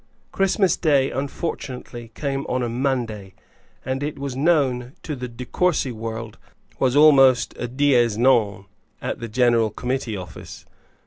[0.31, 3.35] Christmas Day unfortunately came on a Monday,
[3.85, 8.17] and it was known to the De Courcy world that Saturday was almost a dies
[8.17, 8.65] non
[8.99, 10.65] at the General Committee Office.